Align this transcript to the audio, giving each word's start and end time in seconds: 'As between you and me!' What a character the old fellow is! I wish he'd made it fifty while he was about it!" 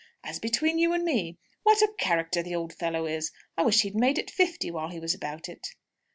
'As 0.23 0.39
between 0.39 0.79
you 0.79 0.93
and 0.93 1.05
me!' 1.05 1.37
What 1.61 1.83
a 1.83 1.93
character 1.99 2.41
the 2.41 2.55
old 2.55 2.73
fellow 2.73 3.05
is! 3.05 3.31
I 3.55 3.61
wish 3.63 3.81
he'd 3.83 3.93
made 3.93 4.17
it 4.17 4.31
fifty 4.31 4.71
while 4.71 4.89
he 4.89 4.99
was 4.99 5.13
about 5.13 5.47
it!" 5.47 5.75